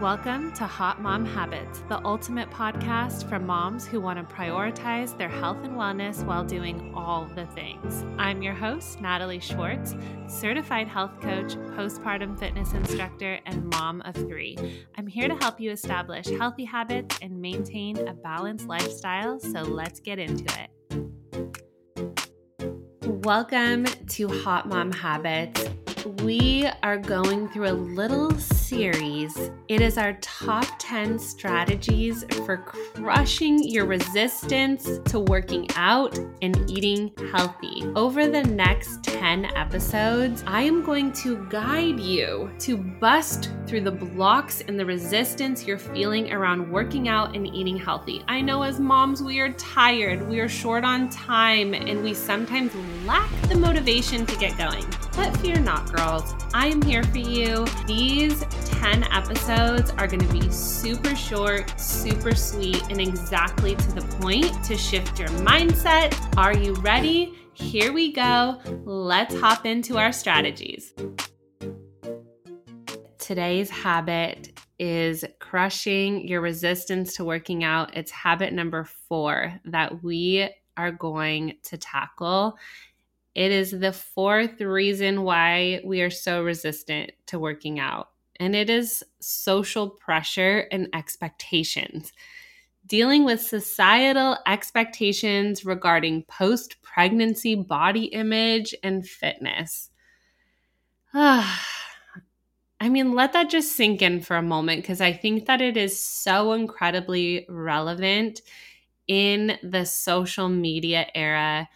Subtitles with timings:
[0.00, 5.28] Welcome to Hot Mom Habits, the ultimate podcast for moms who want to prioritize their
[5.28, 8.04] health and wellness while doing all the things.
[8.18, 9.94] I'm your host, Natalie Schwartz,
[10.26, 14.58] certified health coach, postpartum fitness instructor, and mom of three.
[14.98, 20.00] I'm here to help you establish healthy habits and maintain a balanced lifestyle, so let's
[20.00, 20.70] get into it.
[23.06, 25.68] Welcome to Hot Mom Habits
[26.04, 29.50] we are going through a little series.
[29.68, 37.12] It is our top 10 strategies for crushing your resistance to working out and eating
[37.32, 37.84] healthy.
[37.96, 43.90] Over the next 10 episodes, I am going to guide you to bust through the
[43.90, 48.22] blocks and the resistance you're feeling around working out and eating healthy.
[48.28, 52.74] I know as moms, we are tired, we are short on time, and we sometimes
[53.06, 54.84] lack the motivation to get going.
[55.16, 56.34] But fear not, girls.
[56.52, 57.64] I am here for you.
[57.86, 64.02] These 10 episodes are going to be super short, super sweet, and exactly to the
[64.18, 66.14] point to shift your mindset.
[66.36, 67.38] Are you ready?
[67.54, 68.60] Here we go.
[68.84, 70.92] Let's hop into our strategies.
[73.18, 77.96] Today's habit is crushing your resistance to working out.
[77.96, 82.58] It's habit number four that we are going to tackle.
[83.36, 88.68] It is the fourth reason why we are so resistant to working out, and it
[88.68, 92.12] is social pressure and expectations.
[92.86, 99.90] Dealing with societal expectations regarding post pregnancy body image and fitness.
[101.14, 105.76] I mean, let that just sink in for a moment because I think that it
[105.76, 108.42] is so incredibly relevant
[109.08, 111.68] in the social media era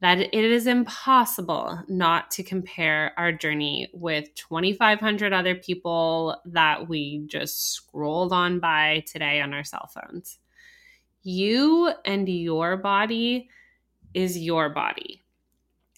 [0.00, 7.24] that it is impossible not to compare our journey with 2,500 other people that we
[7.26, 10.38] just scrolled on by today on our cell phones.
[11.22, 13.48] You and your body
[14.12, 15.22] is your body.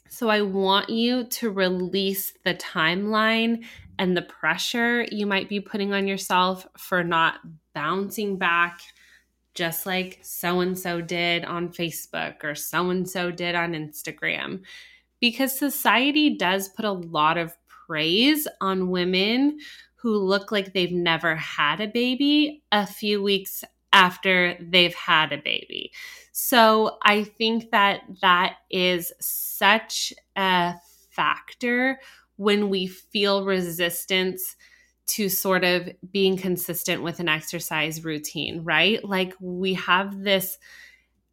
[0.08, 3.64] So I want you to release the timeline
[3.98, 7.40] and the pressure you might be putting on yourself for not
[7.74, 8.80] bouncing back
[9.58, 14.60] just like so and so did on Facebook or so and so did on Instagram.
[15.20, 19.58] Because society does put a lot of praise on women
[19.96, 25.38] who look like they've never had a baby a few weeks after they've had a
[25.38, 25.90] baby.
[26.30, 30.74] So I think that that is such a
[31.10, 31.98] factor
[32.36, 34.54] when we feel resistance
[35.08, 39.04] to sort of being consistent with an exercise routine, right?
[39.04, 40.58] Like we have this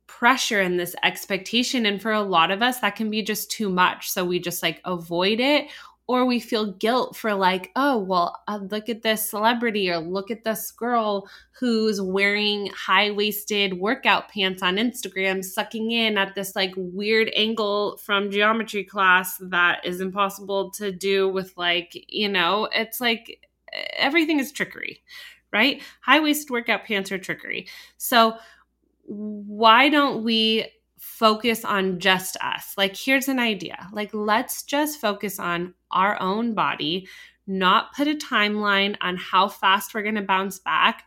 [0.08, 1.86] pressure and this expectation.
[1.86, 4.10] And for a lot of us, that can be just too much.
[4.10, 5.68] So we just like avoid it
[6.08, 10.30] or we feel guilt for like oh well uh, look at this celebrity or look
[10.30, 11.28] at this girl
[11.60, 18.32] who's wearing high-waisted workout pants on instagram sucking in at this like weird angle from
[18.32, 23.40] geometry class that is impossible to do with like you know it's like
[23.94, 25.04] everything is trickery,
[25.52, 25.82] right?
[26.02, 27.68] High waist workout pants are trickery.
[27.98, 28.38] So,
[29.08, 32.74] why don't we focus on just us?
[32.78, 37.08] Like, here's an idea like, let's just focus on our own body,
[37.48, 41.04] not put a timeline on how fast we're going to bounce back.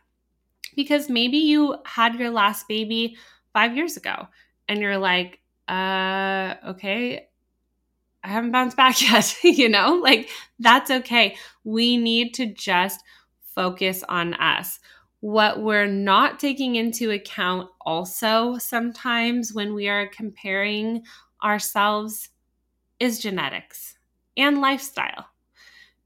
[0.75, 3.17] Because maybe you had your last baby
[3.53, 4.27] five years ago
[4.67, 7.27] and you're like, uh, okay,
[8.23, 9.95] I haven't bounced back yet, you know?
[9.95, 11.37] Like that's okay.
[11.63, 13.01] We need to just
[13.55, 14.79] focus on us.
[15.21, 21.03] What we're not taking into account also sometimes when we are comparing
[21.43, 22.29] ourselves
[22.99, 23.97] is genetics
[24.37, 25.25] and lifestyle.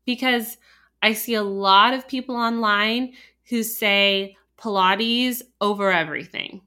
[0.06, 0.57] Because
[1.02, 3.13] I see a lot of people online
[3.50, 6.62] who say Pilates over everything.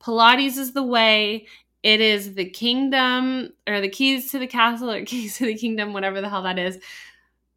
[0.00, 1.46] Pilates is the way.
[1.84, 5.92] It is the kingdom or the keys to the castle or keys to the kingdom,
[5.92, 6.78] whatever the hell that is.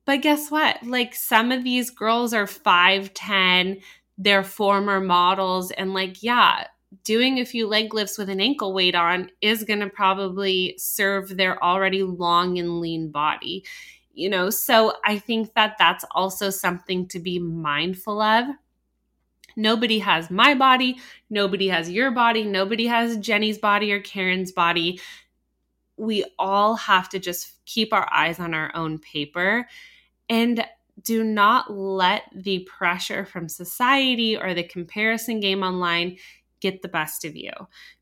[0.06, 0.84] But guess what?
[0.84, 3.82] Like some of these girls are 5'10,
[4.18, 6.68] they're former models, and like, yeah,
[7.04, 11.36] doing a few leg lifts with an ankle weight on is going to probably serve
[11.36, 13.64] their already long and lean body.
[14.14, 18.48] You know, so I think that that's also something to be mindful of
[19.58, 20.98] Nobody has my body.
[21.30, 22.46] Nobody has your body.
[22.46, 25.02] Nobody has Jenny's body or Karen's body.
[25.98, 29.68] We all have to just keep our eyes on our own paper
[30.30, 30.64] and
[31.04, 36.18] do not let the pressure from society or the comparison game online
[36.60, 37.52] get the best of you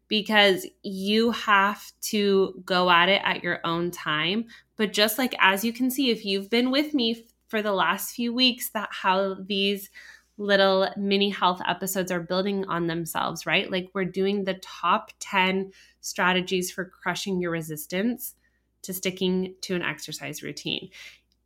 [0.07, 4.45] because you have to go at it at your own time.
[4.75, 8.13] But just like as you can see, if you've been with me for the last
[8.13, 9.89] few weeks, that how these
[10.37, 13.71] little mini health episodes are building on themselves, right?
[13.71, 15.71] Like we're doing the top 10
[16.01, 18.35] strategies for crushing your resistance
[18.81, 20.89] to sticking to an exercise routine.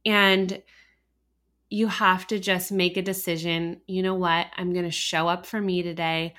[0.06, 0.62] And
[1.70, 3.82] you have to just make a decision.
[3.88, 4.48] You know what?
[4.58, 6.34] I'm going to show up for me today.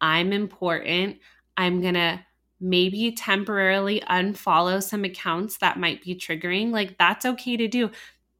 [0.00, 1.18] I'm important.
[1.56, 2.20] I'm going to
[2.60, 6.70] maybe temporarily unfollow some accounts that might be triggering.
[6.70, 7.90] Like, that's okay to do.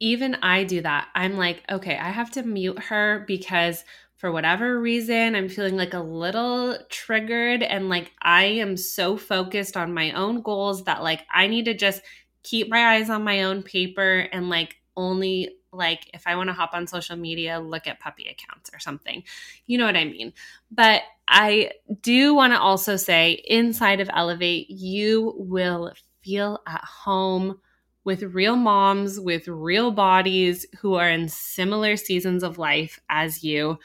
[0.00, 1.08] Even I do that.
[1.14, 3.84] I'm like, okay, I have to mute her because
[4.16, 9.76] for whatever reason, I'm feeling like a little triggered and like I am so focused
[9.76, 12.02] on my own goals that like I need to just
[12.42, 16.54] keep my eyes on my own paper and like only like if I want to
[16.54, 19.24] hop on social media, look at puppy accounts or something.
[19.66, 20.32] You know what I mean?
[20.70, 25.92] But I do want to also say inside of Elevate, you will
[26.22, 27.60] feel at home
[28.04, 33.78] with real moms, with real bodies who are in similar seasons of life as you,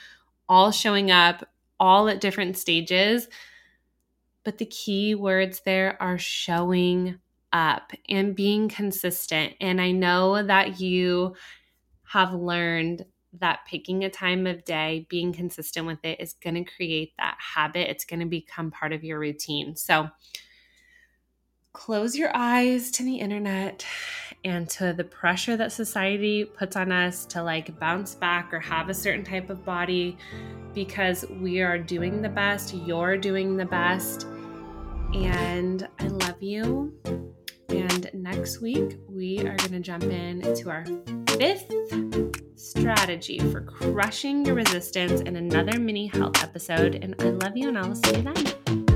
[0.48, 1.48] all showing up,
[1.80, 3.28] all at different stages.
[4.44, 7.20] But the key words there are showing
[7.54, 9.54] up and being consistent.
[9.62, 11.36] And I know that you
[12.04, 13.06] have learned
[13.40, 17.38] that picking a time of day, being consistent with it is going to create that
[17.38, 17.90] habit.
[17.90, 19.76] It's going to become part of your routine.
[19.76, 20.10] So
[21.80, 23.86] close your eyes to the internet
[24.44, 28.90] and to the pressure that society puts on us to like bounce back or have
[28.90, 30.18] a certain type of body
[30.74, 34.28] because we are doing the best, you're doing the best.
[35.14, 36.94] And I love you.
[37.70, 40.86] And next week, we are going to jump in to our
[41.30, 41.72] fifth
[42.58, 46.96] strategy for crushing your resistance in another mini health episode.
[46.96, 48.89] And I love you, and I'll see you then.